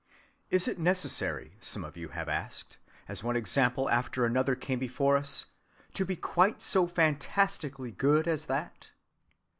[0.49, 5.15] Is it necessary, some of you have asked, as one example after another came before
[5.15, 5.45] us,
[5.93, 8.89] to be quite so fantastically good as that?